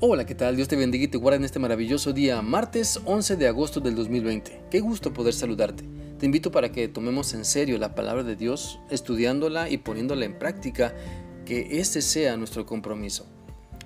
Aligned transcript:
Hola, 0.00 0.24
¿qué 0.24 0.36
tal? 0.36 0.54
Dios 0.54 0.68
te 0.68 0.76
bendiga 0.76 1.02
y 1.02 1.08
te 1.08 1.18
guarde 1.18 1.38
en 1.38 1.44
este 1.44 1.58
maravilloso 1.58 2.12
día, 2.12 2.40
martes 2.40 3.00
11 3.04 3.34
de 3.34 3.48
agosto 3.48 3.80
del 3.80 3.96
2020. 3.96 4.60
Qué 4.70 4.78
gusto 4.78 5.12
poder 5.12 5.34
saludarte. 5.34 5.82
Te 6.20 6.24
invito 6.24 6.52
para 6.52 6.70
que 6.70 6.86
tomemos 6.86 7.34
en 7.34 7.44
serio 7.44 7.78
la 7.78 7.96
palabra 7.96 8.22
de 8.22 8.36
Dios, 8.36 8.78
estudiándola 8.90 9.68
y 9.68 9.78
poniéndola 9.78 10.24
en 10.24 10.38
práctica, 10.38 10.94
que 11.44 11.80
este 11.80 12.00
sea 12.00 12.36
nuestro 12.36 12.64
compromiso. 12.64 13.26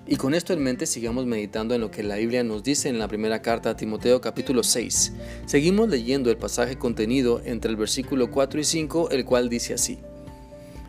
Y 0.06 0.16
con 0.16 0.34
esto 0.34 0.52
en 0.52 0.62
mente 0.62 0.84
sigamos 0.84 1.24
meditando 1.24 1.74
en 1.74 1.80
lo 1.80 1.90
que 1.90 2.02
la 2.02 2.16
Biblia 2.16 2.44
nos 2.44 2.62
dice 2.62 2.90
en 2.90 2.98
la 2.98 3.08
primera 3.08 3.40
carta 3.40 3.70
a 3.70 3.76
Timoteo 3.78 4.20
capítulo 4.20 4.62
6. 4.62 5.14
Seguimos 5.46 5.88
leyendo 5.88 6.30
el 6.30 6.36
pasaje 6.36 6.76
contenido 6.76 7.40
entre 7.46 7.70
el 7.70 7.78
versículo 7.78 8.30
4 8.30 8.60
y 8.60 8.64
5, 8.64 9.08
el 9.12 9.24
cual 9.24 9.48
dice 9.48 9.72
así. 9.72 9.98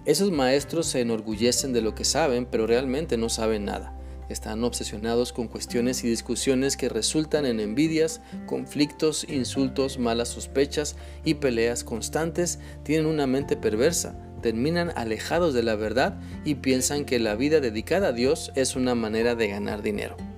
Esos 0.04 0.33
maestros 0.33 0.87
se 0.87 1.00
enorgullecen 1.00 1.71
de 1.71 1.82
lo 1.82 1.96
que 1.96 2.04
saben, 2.04 2.46
pero 2.46 2.68
realmente 2.68 3.15
no 3.15 3.29
saben 3.29 3.64
nada 3.64 3.93
están 4.29 4.63
obsesionados 4.63 5.33
con 5.33 5.47
cuestiones 5.47 6.04
y 6.04 6.07
discusiones 6.07 6.77
que 6.77 6.89
resultan 6.89 7.45
en 7.45 7.59
envidias, 7.59 8.21
conflictos, 8.45 9.25
insultos, 9.29 9.97
malas 10.00 10.29
sospechas 10.29 10.95
y 11.23 11.36
peleas 11.36 11.83
constantes. 11.83 12.59
Tienen 12.83 13.05
una 13.05 13.28
mente 13.28 13.57
perversa, 13.57 14.15
terminan 14.41 14.91
alejados 14.95 15.54
de 15.54 15.64
la 15.64 15.75
verdad 15.75 16.19
y 16.45 16.55
piensan 16.55 17.05
que 17.05 17.19
la 17.19 17.36
vida 17.36 17.59
dedicada 17.59 18.09
a 18.09 18.14
Dios 18.14 18.51
es 18.55 18.75
una 18.75 18.95
manera 18.95 19.36
de 19.36 19.47
ganar 19.47 19.81
dinero. 19.81 20.32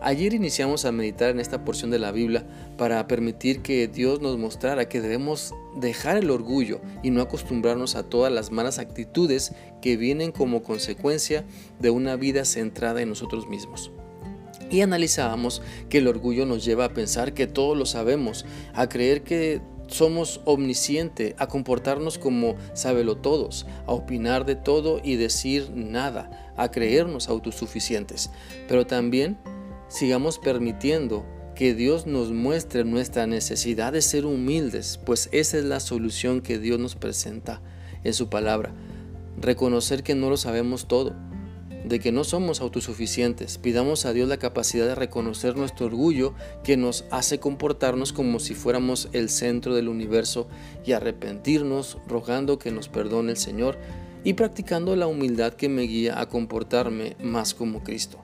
Ayer 0.00 0.32
iniciamos 0.32 0.84
a 0.84 0.92
meditar 0.92 1.30
en 1.30 1.40
esta 1.40 1.64
porción 1.64 1.90
de 1.90 1.98
la 1.98 2.12
Biblia 2.12 2.46
para 2.76 3.08
permitir 3.08 3.62
que 3.62 3.88
Dios 3.88 4.20
nos 4.20 4.38
mostrara 4.38 4.88
que 4.88 5.00
debemos 5.00 5.54
dejar 5.74 6.16
el 6.16 6.30
orgullo 6.30 6.80
y 7.02 7.10
no 7.10 7.20
acostumbrarnos 7.20 7.96
a 7.96 8.04
todas 8.04 8.32
las 8.32 8.52
malas 8.52 8.78
actitudes 8.78 9.52
que 9.82 9.96
vienen 9.96 10.30
como 10.30 10.62
consecuencia 10.62 11.44
de 11.80 11.90
una 11.90 12.14
vida 12.14 12.44
centrada 12.44 13.02
en 13.02 13.08
nosotros 13.08 13.48
mismos. 13.48 13.90
Y 14.70 14.82
analizábamos 14.82 15.62
que 15.88 15.98
el 15.98 16.06
orgullo 16.06 16.46
nos 16.46 16.64
lleva 16.64 16.84
a 16.84 16.94
pensar 16.94 17.34
que 17.34 17.48
todo 17.48 17.74
lo 17.74 17.84
sabemos, 17.84 18.44
a 18.74 18.88
creer 18.88 19.24
que 19.24 19.60
somos 19.88 20.42
omnisciente, 20.44 21.34
a 21.38 21.48
comportarnos 21.48 22.18
como 22.18 22.54
todos, 23.20 23.66
a 23.86 23.92
opinar 23.92 24.44
de 24.44 24.54
todo 24.54 25.00
y 25.02 25.16
decir 25.16 25.70
nada, 25.74 26.52
a 26.56 26.70
creernos 26.70 27.28
autosuficientes. 27.28 28.30
Pero 28.68 28.86
también 28.86 29.38
sigamos 29.88 30.38
permitiendo 30.38 31.24
que 31.54 31.74
Dios 31.74 32.06
nos 32.06 32.30
muestre 32.30 32.84
nuestra 32.84 33.26
necesidad 33.26 33.92
de 33.92 34.00
ser 34.00 34.26
humildes, 34.26 35.00
pues 35.04 35.28
esa 35.32 35.58
es 35.58 35.64
la 35.64 35.80
solución 35.80 36.40
que 36.40 36.58
Dios 36.58 36.78
nos 36.78 36.94
presenta 36.94 37.60
en 38.04 38.14
su 38.14 38.28
palabra. 38.28 38.72
Reconocer 39.40 40.02
que 40.04 40.14
no 40.14 40.30
lo 40.30 40.36
sabemos 40.36 40.86
todo, 40.86 41.16
de 41.84 41.98
que 41.98 42.12
no 42.12 42.22
somos 42.22 42.60
autosuficientes. 42.60 43.58
Pidamos 43.58 44.04
a 44.04 44.12
Dios 44.12 44.28
la 44.28 44.36
capacidad 44.36 44.86
de 44.86 44.94
reconocer 44.94 45.56
nuestro 45.56 45.86
orgullo 45.86 46.34
que 46.62 46.76
nos 46.76 47.04
hace 47.10 47.40
comportarnos 47.40 48.12
como 48.12 48.38
si 48.38 48.54
fuéramos 48.54 49.08
el 49.12 49.28
centro 49.28 49.74
del 49.74 49.88
universo 49.88 50.48
y 50.86 50.92
arrepentirnos 50.92 51.98
rogando 52.06 52.58
que 52.58 52.70
nos 52.70 52.88
perdone 52.88 53.32
el 53.32 53.36
Señor 53.36 53.78
y 54.22 54.34
practicando 54.34 54.94
la 54.96 55.06
humildad 55.06 55.54
que 55.54 55.68
me 55.68 55.82
guía 55.82 56.20
a 56.20 56.28
comportarme 56.28 57.16
más 57.20 57.54
como 57.54 57.82
Cristo. 57.82 58.18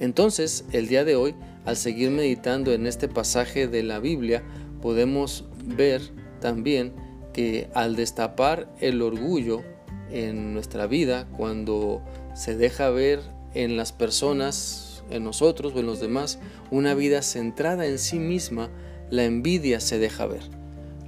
Entonces, 0.00 0.64
el 0.72 0.88
día 0.88 1.04
de 1.04 1.16
hoy, 1.16 1.34
al 1.64 1.76
seguir 1.76 2.10
meditando 2.10 2.72
en 2.72 2.86
este 2.86 3.08
pasaje 3.08 3.66
de 3.66 3.82
la 3.82 3.98
Biblia, 3.98 4.42
podemos 4.82 5.44
ver 5.64 6.02
también 6.40 6.92
que 7.32 7.68
al 7.74 7.96
destapar 7.96 8.68
el 8.80 9.02
orgullo 9.02 9.62
en 10.10 10.54
nuestra 10.54 10.86
vida, 10.86 11.26
cuando 11.36 12.02
se 12.34 12.56
deja 12.56 12.90
ver 12.90 13.20
en 13.54 13.76
las 13.76 13.92
personas, 13.92 15.02
en 15.10 15.24
nosotros 15.24 15.72
o 15.74 15.80
en 15.80 15.86
los 15.86 16.00
demás, 16.00 16.38
una 16.70 16.94
vida 16.94 17.22
centrada 17.22 17.86
en 17.86 17.98
sí 17.98 18.18
misma, 18.18 18.70
la 19.10 19.24
envidia 19.24 19.80
se 19.80 19.98
deja 19.98 20.26
ver. 20.26 20.42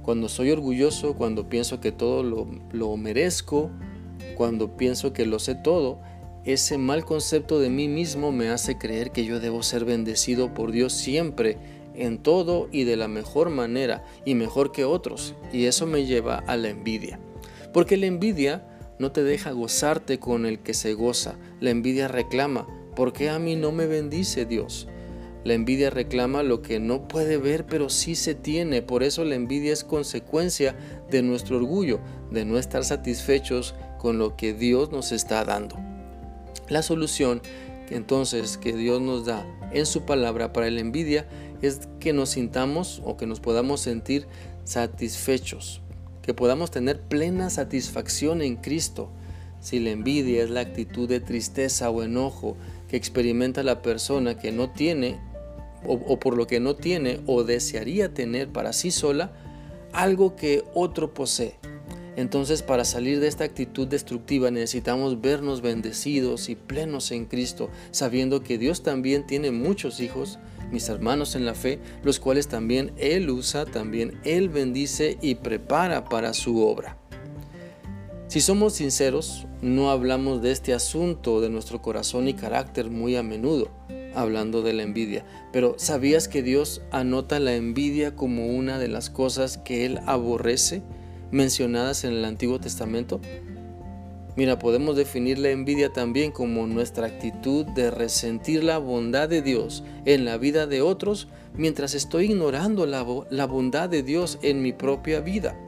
Cuando 0.03 0.29
soy 0.29 0.51
orgulloso, 0.51 1.15
cuando 1.15 1.49
pienso 1.49 1.79
que 1.79 1.91
todo 1.91 2.23
lo, 2.23 2.97
merezco, 2.97 3.69
cuando 4.35 4.75
pienso 4.75 5.13
que 5.13 5.25
lo 5.25 5.39
sé 5.39 5.55
todo, 5.55 5.99
ese 6.53 6.77
mal 6.77 7.05
concepto 7.05 7.59
de 7.59 7.69
mí 7.69 7.87
mismo 7.87 8.31
me 8.31 8.49
hace 8.49 8.77
creer 8.77 9.11
que 9.11 9.25
yo 9.25 9.39
debo 9.39 9.63
ser 9.63 9.85
bendecido 9.85 10.53
por 10.53 10.71
Dios 10.71 10.93
siempre, 10.93 11.57
en 11.95 12.17
todo 12.17 12.69
y 12.71 12.85
de 12.85 12.95
la 12.95 13.07
mejor 13.07 13.49
manera 13.49 14.05
y 14.25 14.35
mejor 14.35 14.71
que 14.71 14.85
otros. 14.85 15.35
Y 15.51 15.65
eso 15.65 15.85
me 15.85 16.05
lleva 16.05 16.37
a 16.37 16.55
la 16.57 16.69
envidia. 16.69 17.19
Porque 17.73 17.97
la 17.97 18.07
envidia 18.07 18.65
no 18.99 19.11
te 19.11 19.23
deja 19.23 19.51
gozarte 19.51 20.19
con 20.19 20.45
el 20.45 20.59
que 20.59 20.73
se 20.73 20.93
goza. 20.93 21.35
La 21.59 21.69
envidia 21.69 22.07
reclama, 22.07 22.67
¿por 22.95 23.13
qué 23.13 23.29
a 23.29 23.39
mí 23.39 23.55
no 23.55 23.71
me 23.71 23.85
bendice 23.85 24.45
Dios? 24.45 24.87
La 25.43 25.53
envidia 25.53 25.89
reclama 25.89 26.43
lo 26.43 26.61
que 26.61 26.79
no 26.79 27.07
puede 27.07 27.37
ver, 27.37 27.65
pero 27.65 27.89
sí 27.89 28.15
se 28.15 28.35
tiene. 28.35 28.81
Por 28.81 29.03
eso 29.03 29.23
la 29.23 29.35
envidia 29.35 29.71
es 29.71 29.83
consecuencia 29.83 30.75
de 31.09 31.21
nuestro 31.21 31.57
orgullo, 31.57 31.99
de 32.31 32.43
no 32.43 32.57
estar 32.57 32.83
satisfechos 32.83 33.73
con 33.97 34.17
lo 34.17 34.35
que 34.35 34.53
Dios 34.53 34.91
nos 34.91 35.11
está 35.11 35.45
dando. 35.45 35.88
La 36.69 36.81
solución 36.83 37.41
entonces 37.89 38.57
que 38.57 38.73
Dios 38.73 39.01
nos 39.01 39.25
da 39.25 39.45
en 39.73 39.85
su 39.85 40.03
palabra 40.03 40.53
para 40.53 40.69
la 40.69 40.79
envidia 40.79 41.27
es 41.61 41.81
que 41.99 42.13
nos 42.13 42.29
sintamos 42.29 43.01
o 43.03 43.17
que 43.17 43.25
nos 43.25 43.39
podamos 43.39 43.81
sentir 43.81 44.27
satisfechos, 44.63 45.81
que 46.21 46.33
podamos 46.33 46.71
tener 46.71 47.01
plena 47.01 47.49
satisfacción 47.49 48.41
en 48.41 48.55
Cristo. 48.57 49.09
Si 49.59 49.79
la 49.79 49.89
envidia 49.89 50.43
es 50.43 50.49
la 50.49 50.61
actitud 50.61 51.09
de 51.09 51.19
tristeza 51.19 51.89
o 51.89 52.03
enojo 52.03 52.55
que 52.87 52.97
experimenta 52.97 53.63
la 53.63 53.81
persona 53.81 54.37
que 54.37 54.51
no 54.51 54.69
tiene 54.69 55.19
o, 55.85 55.93
o, 55.93 56.19
por 56.19 56.37
lo 56.37 56.47
que 56.47 56.59
no 56.59 56.75
tiene 56.75 57.21
o 57.25 57.43
desearía 57.43 58.13
tener 58.13 58.49
para 58.49 58.73
sí 58.73 58.91
sola 58.91 59.31
algo 59.91 60.35
que 60.35 60.63
otro 60.73 61.13
posee. 61.13 61.55
Entonces 62.19 62.63
para 62.63 62.83
salir 62.83 63.21
de 63.21 63.29
esta 63.29 63.45
actitud 63.45 63.87
destructiva 63.87 64.51
necesitamos 64.51 65.21
vernos 65.21 65.61
bendecidos 65.61 66.49
y 66.49 66.55
plenos 66.55 67.11
en 67.11 67.23
Cristo, 67.23 67.69
sabiendo 67.91 68.43
que 68.43 68.57
Dios 68.57 68.83
también 68.83 69.25
tiene 69.25 69.51
muchos 69.51 70.01
hijos, 70.01 70.37
mis 70.69 70.89
hermanos 70.89 71.35
en 71.35 71.45
la 71.45 71.53
fe, 71.53 71.79
los 72.03 72.19
cuales 72.19 72.49
también 72.49 72.91
Él 72.97 73.29
usa, 73.29 73.63
también 73.63 74.19
Él 74.25 74.49
bendice 74.49 75.17
y 75.21 75.35
prepara 75.35 76.09
para 76.09 76.33
su 76.33 76.61
obra. 76.61 76.97
Si 78.27 78.41
somos 78.41 78.73
sinceros, 78.73 79.47
no 79.61 79.89
hablamos 79.89 80.41
de 80.41 80.51
este 80.51 80.73
asunto 80.73 81.39
de 81.39 81.49
nuestro 81.49 81.81
corazón 81.81 82.27
y 82.27 82.33
carácter 82.33 82.89
muy 82.89 83.15
a 83.15 83.23
menudo, 83.23 83.71
hablando 84.13 84.61
de 84.61 84.73
la 84.73 84.83
envidia, 84.83 85.23
pero 85.53 85.75
¿sabías 85.77 86.27
que 86.27 86.43
Dios 86.43 86.81
anota 86.91 87.39
la 87.39 87.55
envidia 87.55 88.17
como 88.17 88.47
una 88.47 88.77
de 88.77 88.89
las 88.89 89.09
cosas 89.09 89.57
que 89.57 89.85
Él 89.85 90.01
aborrece? 90.05 90.83
Mencionadas 91.31 92.03
en 92.03 92.13
el 92.13 92.25
Antiguo 92.25 92.59
Testamento? 92.59 93.19
Mira, 94.39 94.57
podemos 94.57 94.95
definir 94.95 95.37
la 95.37 95.49
envidia 95.49 95.91
también 95.91 96.31
como 96.31 96.65
nuestra 96.65 97.07
actitud 97.07 97.65
de 97.65 97.91
resentir 97.91 98.63
la 98.63 98.77
bondad 98.77 99.27
de 99.27 99.41
Dios 99.41 99.83
en 100.05 100.23
la 100.23 100.37
vida 100.37 100.65
de 100.65 100.81
otros 100.81 101.27
mientras 101.55 101.93
estoy 101.93 102.27
ignorando 102.27 102.85
la, 102.85 103.05
la, 103.29 103.45
bondad 103.45 103.89
de 103.89 104.01
Dios 104.01 104.39
en 104.41 104.61
mi 104.61 104.71
propia 104.71 105.19
vida. 105.19 105.59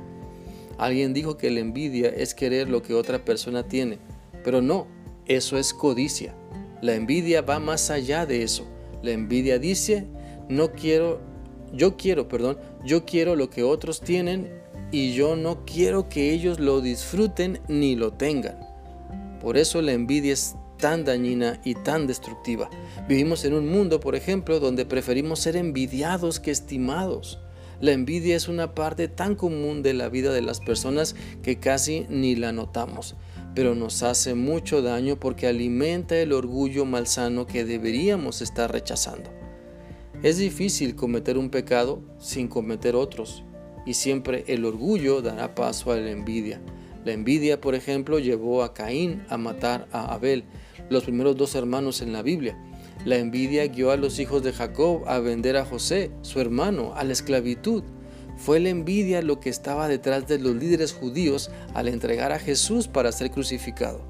Alguien 0.77 1.13
dijo 1.13 1.37
que 1.37 1.51
la 1.51 1.59
envidia 1.59 2.07
es 2.07 2.33
querer 2.33 2.69
lo 2.69 2.81
que 2.81 2.93
otra 2.93 3.25
persona 3.25 3.67
tiene, 3.67 3.97
pero 4.43 4.61
no, 4.61 4.87
eso 5.25 5.57
es 5.57 5.73
codicia. 5.73 6.33
La 6.81 6.95
envidia 6.95 7.41
va 7.41 7.59
más 7.59 7.89
allá 7.89 8.25
de 8.25 8.43
eso. 8.43 8.65
La 9.03 9.11
envidia 9.11 9.59
dice, 9.59 10.07
no 10.47 10.71
quiero, 10.71 11.19
yo 11.73 11.97
quiero, 11.97 12.27
perdón, 12.27 12.57
yo 12.85 13.05
quiero 13.05 13.35
lo 13.35 13.49
que 13.49 13.63
otros 13.63 13.99
tienen 13.99 14.60
y 14.91 15.13
yo 15.13 15.35
no 15.35 15.65
quiero 15.65 16.09
que 16.09 16.33
ellos 16.33 16.59
lo 16.59 16.81
disfruten 16.81 17.59
ni 17.67 17.95
lo 17.95 18.13
tengan. 18.13 18.59
Por 19.39 19.57
eso 19.57 19.81
la 19.81 19.93
envidia 19.93 20.33
es 20.33 20.55
tan 20.77 21.05
dañina 21.05 21.61
y 21.63 21.75
tan 21.75 22.07
destructiva. 22.07 22.69
Vivimos 23.07 23.45
en 23.45 23.53
un 23.53 23.69
mundo, 23.69 23.99
por 23.99 24.15
ejemplo, 24.15 24.59
donde 24.59 24.85
preferimos 24.85 25.39
ser 25.39 25.55
envidiados 25.55 26.39
que 26.39 26.51
estimados. 26.51 27.39
La 27.79 27.93
envidia 27.93 28.35
es 28.35 28.47
una 28.47 28.75
parte 28.75 29.07
tan 29.07 29.35
común 29.35 29.81
de 29.81 29.93
la 29.93 30.09
vida 30.09 30.33
de 30.33 30.41
las 30.41 30.59
personas 30.59 31.15
que 31.41 31.59
casi 31.59 32.05
ni 32.09 32.35
la 32.35 32.51
notamos, 32.51 33.15
pero 33.55 33.73
nos 33.73 34.03
hace 34.03 34.35
mucho 34.35 34.81
daño 34.81 35.19
porque 35.19 35.47
alimenta 35.47 36.17
el 36.17 36.33
orgullo 36.33 36.85
malsano 36.85 37.47
que 37.47 37.65
deberíamos 37.65 38.41
estar 38.41 38.71
rechazando. 38.71 39.31
Es 40.21 40.37
difícil 40.37 40.95
cometer 40.95 41.39
un 41.39 41.49
pecado 41.49 42.03
sin 42.19 42.47
cometer 42.47 42.95
otros, 42.95 43.43
y 43.85 43.93
siempre 43.93 44.43
el 44.47 44.65
orgullo 44.65 45.21
dará 45.21 45.55
paso 45.55 45.91
a 45.91 45.97
la 45.97 46.11
envidia. 46.11 46.61
La 47.03 47.13
envidia, 47.13 47.59
por 47.59 47.73
ejemplo, 47.73 48.19
llevó 48.19 48.63
a 48.63 48.73
Caín 48.73 49.23
a 49.29 49.37
matar 49.37 49.87
a 49.91 50.13
Abel, 50.13 50.43
los 50.89 51.03
primeros 51.03 51.35
dos 51.35 51.55
hermanos 51.55 52.01
en 52.01 52.13
la 52.13 52.21
Biblia. 52.21 52.57
La 53.05 53.17
envidia 53.17 53.65
guió 53.65 53.91
a 53.91 53.97
los 53.97 54.19
hijos 54.19 54.43
de 54.43 54.53
Jacob 54.53 55.03
a 55.07 55.17
vender 55.19 55.57
a 55.57 55.65
José, 55.65 56.11
su 56.21 56.39
hermano, 56.39 56.93
a 56.95 57.03
la 57.03 57.13
esclavitud. 57.13 57.83
Fue 58.37 58.59
la 58.59 58.69
envidia 58.69 59.21
lo 59.23 59.39
que 59.39 59.49
estaba 59.49 59.87
detrás 59.87 60.27
de 60.27 60.37
los 60.37 60.55
líderes 60.55 60.93
judíos 60.93 61.49
al 61.73 61.87
entregar 61.87 62.31
a 62.31 62.39
Jesús 62.39 62.87
para 62.87 63.11
ser 63.11 63.31
crucificado. 63.31 64.03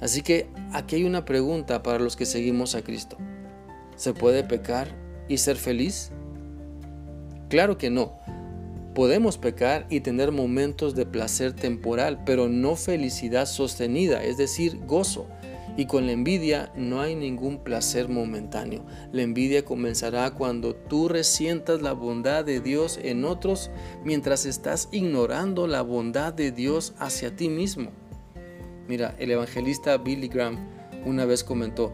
Así 0.00 0.22
que 0.22 0.48
aquí 0.72 0.96
hay 0.96 1.04
una 1.04 1.26
pregunta 1.26 1.82
para 1.82 1.98
los 1.98 2.16
que 2.16 2.24
seguimos 2.24 2.74
a 2.74 2.82
Cristo. 2.82 3.18
¿Se 3.96 4.14
puede 4.14 4.44
pecar 4.44 4.88
y 5.28 5.36
ser 5.36 5.56
feliz? 5.56 6.10
Claro 7.50 7.76
que 7.76 7.90
no. 7.90 8.18
Podemos 8.94 9.38
pecar 9.38 9.86
y 9.88 10.00
tener 10.00 10.32
momentos 10.32 10.94
de 10.94 11.06
placer 11.06 11.52
temporal, 11.52 12.22
pero 12.26 12.48
no 12.48 12.74
felicidad 12.74 13.46
sostenida, 13.46 14.24
es 14.24 14.36
decir, 14.36 14.78
gozo. 14.86 15.26
Y 15.76 15.86
con 15.86 16.06
la 16.06 16.12
envidia 16.12 16.72
no 16.74 17.00
hay 17.00 17.14
ningún 17.14 17.62
placer 17.62 18.08
momentáneo. 18.08 18.84
La 19.12 19.22
envidia 19.22 19.64
comenzará 19.64 20.32
cuando 20.32 20.74
tú 20.74 21.08
resientas 21.08 21.80
la 21.80 21.92
bondad 21.92 22.44
de 22.44 22.60
Dios 22.60 22.98
en 23.00 23.24
otros 23.24 23.70
mientras 24.04 24.44
estás 24.46 24.88
ignorando 24.90 25.68
la 25.68 25.82
bondad 25.82 26.34
de 26.34 26.50
Dios 26.50 26.92
hacia 26.98 27.36
ti 27.36 27.48
mismo. 27.48 27.92
Mira, 28.88 29.14
el 29.20 29.30
evangelista 29.30 29.96
Billy 29.96 30.26
Graham 30.26 30.58
una 31.06 31.24
vez 31.24 31.44
comentó, 31.44 31.92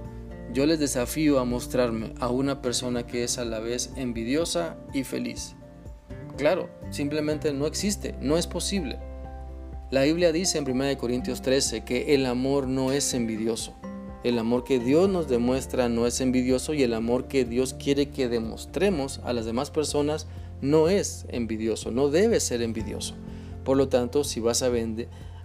yo 0.52 0.64
les 0.66 0.78
desafío 0.78 1.38
a 1.38 1.44
mostrarme 1.44 2.14
a 2.18 2.28
una 2.28 2.62
persona 2.62 3.06
que 3.06 3.24
es 3.24 3.38
a 3.38 3.44
la 3.44 3.60
vez 3.60 3.92
envidiosa 3.96 4.78
y 4.92 5.04
feliz. 5.04 5.54
Claro, 6.36 6.68
simplemente 6.90 7.52
no 7.52 7.66
existe, 7.66 8.14
no 8.20 8.36
es 8.36 8.46
posible. 8.46 8.98
La 9.90 10.02
Biblia 10.02 10.32
dice 10.32 10.58
en 10.58 10.68
1 10.70 10.98
Corintios 10.98 11.40
13 11.40 11.84
que 11.84 12.14
el 12.14 12.26
amor 12.26 12.66
no 12.66 12.92
es 12.92 13.14
envidioso. 13.14 13.74
El 14.22 14.38
amor 14.38 14.64
que 14.64 14.78
Dios 14.78 15.08
nos 15.08 15.28
demuestra 15.28 15.88
no 15.88 16.06
es 16.06 16.20
envidioso 16.20 16.74
y 16.74 16.82
el 16.82 16.92
amor 16.92 17.28
que 17.28 17.44
Dios 17.44 17.74
quiere 17.74 18.10
que 18.10 18.28
demostremos 18.28 19.20
a 19.24 19.32
las 19.32 19.46
demás 19.46 19.70
personas 19.70 20.26
no 20.60 20.88
es 20.88 21.26
envidioso, 21.28 21.90
no 21.90 22.08
debe 22.08 22.40
ser 22.40 22.60
envidioso. 22.62 23.14
Por 23.64 23.76
lo 23.76 23.88
tanto, 23.88 24.24
si 24.24 24.40
vas 24.40 24.62
a, 24.62 24.66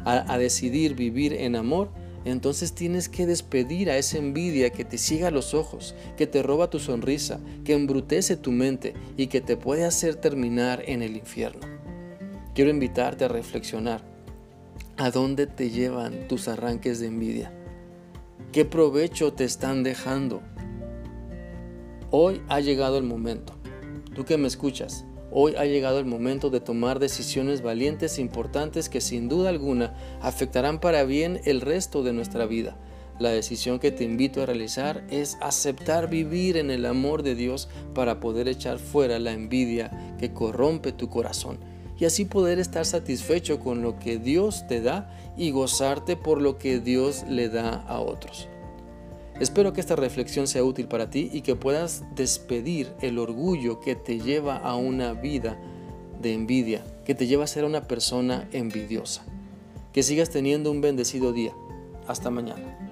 a, 0.04 0.34
a 0.34 0.38
decidir 0.38 0.96
vivir 0.96 1.34
en 1.34 1.56
amor, 1.56 1.90
entonces 2.26 2.74
tienes 2.74 3.10
que 3.10 3.26
despedir 3.26 3.90
a 3.90 3.98
esa 3.98 4.18
envidia 4.18 4.70
que 4.70 4.86
te 4.86 4.98
ciega 4.98 5.32
los 5.32 5.54
ojos, 5.54 5.96
que 6.18 6.28
te 6.28 6.44
roba 6.44 6.70
tu 6.70 6.80
sonrisa, 6.80 7.40
que 7.64 7.74
embrutece 7.74 8.38
tu 8.38 8.52
mente 8.52 8.94
y 9.18 9.28
que 9.28 9.42
te 9.42 9.58
puede 9.58 9.86
hacer 9.86 10.16
terminar 10.16 10.84
en 10.86 11.02
el 11.02 11.16
infierno. 11.16 11.68
Quiero 12.54 12.70
invitarte 12.70 13.26
a 13.26 13.30
reflexionar. 13.30 14.04
¿A 14.98 15.10
dónde 15.10 15.48
te 15.48 15.70
llevan 15.72 16.28
tus 16.28 16.48
arranques 16.48 17.00
de 17.00 17.08
envidia? 17.08 17.52
¿Qué 18.52 18.66
provecho 18.66 19.34
te 19.34 19.46
están 19.46 19.82
dejando? 19.82 20.42
Hoy 22.12 22.42
ha 22.50 22.60
llegado 22.60 22.98
el 22.98 23.04
momento. 23.04 23.54
Tú 24.14 24.26
que 24.26 24.38
me 24.38 24.48
escuchas, 24.48 25.06
Hoy 25.34 25.56
ha 25.56 25.64
llegado 25.64 26.00
el 26.00 26.06
momento 26.06 26.50
de 26.50 26.60
tomar 26.60 27.00
decisiones 27.00 27.62
valientes 27.62 28.18
e 28.18 28.22
importantes 28.22 28.90
que 28.90 29.00
sin 29.00 29.30
duda 29.30 29.50
alguna 29.50 29.94
afectarán 30.22 30.82
para 30.82 31.06
bien 31.06 31.40
el 31.46 31.62
resto 31.62 32.04
de 32.04 32.12
nuestra 32.12 32.46
vida. 32.46 32.76
La 33.18 33.30
decisión 33.30 33.80
que 33.80 33.92
te 33.92 34.04
invito 34.04 34.42
a 34.42 34.46
realizar 34.46 35.06
es 35.10 35.38
aceptar 35.40 36.10
vivir 36.10 36.58
en 36.58 36.70
el 36.70 36.86
amor 36.86 37.24
de 37.24 37.36
Dios 37.36 37.70
para 37.94 38.20
poder 38.20 38.50
echar 38.50 38.78
fuera 38.78 39.20
la 39.20 39.32
envidia 39.32 40.16
que 40.20 40.34
corrompe 40.34 40.92
tu 40.92 41.10
corazón 41.10 41.60
y 41.98 42.06
así 42.06 42.26
poder 42.26 42.60
estar 42.60 42.84
satisfecho 42.84 43.60
con 43.60 43.84
lo 43.84 44.00
que 44.00 44.18
Dios 44.18 44.68
te 44.68 44.82
da 44.82 45.16
y 45.38 45.52
gozarte 45.52 46.18
por 46.18 46.42
lo 46.42 46.58
que 46.58 46.80
Dios 46.80 47.24
le 47.30 47.48
da 47.48 47.76
a 47.76 48.00
otros. 48.00 48.50
Espero 49.42 49.74
que 49.74 49.82
esta 49.82 49.96
reflexión 49.96 50.46
sea 50.46 50.64
útil 50.64 50.88
para 50.88 51.10
ti 51.10 51.32
y 51.34 51.42
que 51.42 51.56
puedas 51.56 52.04
despedir 52.14 52.94
el 53.02 53.18
orgullo 53.18 53.80
que 53.80 53.96
te 53.96 54.20
lleva 54.20 54.58
a 54.58 54.76
una 54.76 55.14
vida 55.14 55.60
de 56.22 56.36
envidia, 56.36 56.86
que 57.08 57.16
te 57.16 57.26
lleva 57.26 57.46
a 57.46 57.48
ser 57.48 57.66
una 57.66 57.88
persona 57.88 58.48
envidiosa. 58.52 59.24
Que 59.94 60.04
sigas 60.04 60.30
teniendo 60.30 60.70
un 60.70 60.82
bendecido 60.82 61.34
día. 61.34 61.54
Hasta 62.06 62.30
mañana. 62.30 62.91